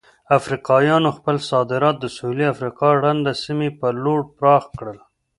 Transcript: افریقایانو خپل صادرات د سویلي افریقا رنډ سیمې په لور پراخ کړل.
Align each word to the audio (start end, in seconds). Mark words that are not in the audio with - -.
افریقایانو 0.37 1.09
خپل 1.17 1.35
صادرات 1.49 1.95
د 1.99 2.05
سویلي 2.15 2.45
افریقا 2.53 2.89
رنډ 3.03 3.25
سیمې 3.43 3.69
په 3.79 3.87
لور 4.03 4.19
پراخ 4.37 4.63
کړل. 4.77 4.99